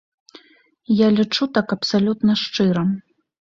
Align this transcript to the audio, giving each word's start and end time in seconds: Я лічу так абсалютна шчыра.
Я 1.01 1.07
лічу 1.17 1.49
так 1.59 1.67
абсалютна 1.77 2.39
шчыра. 2.47 2.83